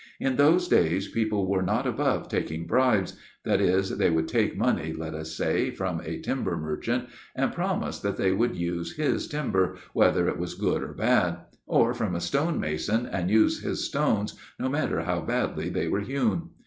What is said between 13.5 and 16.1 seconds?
his stones, no matter how badly they were